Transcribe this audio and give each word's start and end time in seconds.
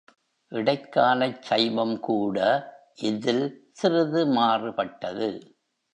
இடைக்காலச் 0.51 1.41
சைவம் 1.41 1.99
கூட 1.99 2.37
இதில் 3.01 3.45
சிறிது 3.71 4.25
மாறுபட்டது. 4.27 5.29